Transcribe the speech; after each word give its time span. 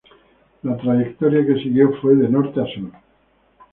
La 0.63 0.75
trayectoria 0.77 1.45
que 1.45 1.59
siguió 1.61 1.91
fue 2.01 2.15
de 2.15 2.27
norte 2.27 2.59
a 2.59 2.65
sur. 2.65 2.89